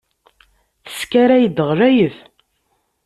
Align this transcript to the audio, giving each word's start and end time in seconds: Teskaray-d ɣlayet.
Teskaray-d 0.85 1.57
ɣlayet. 1.69 2.17